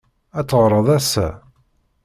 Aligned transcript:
Ad 0.39 0.45
teɣṛeḍ 0.47 0.87
ass-a? 0.97 1.27